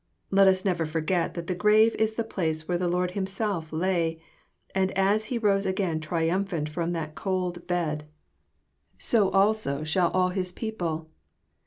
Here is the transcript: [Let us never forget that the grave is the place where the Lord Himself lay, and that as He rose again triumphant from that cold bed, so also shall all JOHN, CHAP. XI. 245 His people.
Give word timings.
[Let 0.31 0.47
us 0.47 0.65
never 0.65 0.87
forget 0.87 1.35
that 1.35 1.45
the 1.45 1.53
grave 1.53 1.93
is 1.93 2.15
the 2.15 2.23
place 2.23 2.67
where 2.67 2.79
the 2.79 2.87
Lord 2.87 3.11
Himself 3.11 3.71
lay, 3.71 4.19
and 4.73 4.89
that 4.89 4.97
as 4.97 5.25
He 5.25 5.37
rose 5.37 5.67
again 5.67 5.99
triumphant 5.99 6.67
from 6.69 6.93
that 6.93 7.13
cold 7.13 7.67
bed, 7.67 8.07
so 8.97 9.29
also 9.29 9.83
shall 9.83 10.09
all 10.09 10.29
JOHN, 10.29 10.29
CHAP. 10.29 10.33
XI. 10.33 10.33
245 10.33 10.35
His 10.37 10.51
people. 10.53 11.09